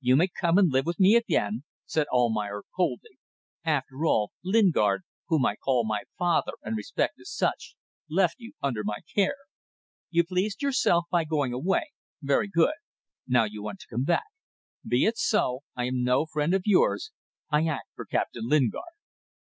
"You 0.00 0.16
may 0.16 0.26
come 0.26 0.58
and 0.58 0.72
live 0.72 0.86
with 0.86 0.98
me 0.98 1.14
again," 1.14 1.62
said 1.86 2.08
Almayer, 2.08 2.64
coldly. 2.74 3.20
"After 3.64 4.04
all, 4.06 4.32
Lingard 4.42 5.02
whom 5.28 5.46
I 5.46 5.54
call 5.54 5.84
my 5.86 6.02
father 6.18 6.54
and 6.64 6.76
respect 6.76 7.20
as 7.20 7.30
such 7.30 7.76
left 8.10 8.40
you 8.40 8.54
under 8.60 8.82
my 8.82 8.98
care. 9.14 9.36
You 10.10 10.24
pleased 10.24 10.62
yourself 10.62 11.04
by 11.12 11.22
going 11.22 11.52
away. 11.52 11.92
Very 12.20 12.48
good. 12.48 12.74
Now 13.28 13.44
you 13.44 13.62
want 13.62 13.78
to 13.78 13.86
come 13.88 14.02
back. 14.02 14.24
Be 14.84 15.04
it 15.04 15.16
so. 15.16 15.60
I 15.76 15.84
am 15.84 16.02
no 16.02 16.26
friend 16.26 16.54
of 16.54 16.62
yours. 16.64 17.12
I 17.48 17.68
act 17.68 17.86
for 17.94 18.04
Captain 18.06 18.48
Lingard." 18.48 18.82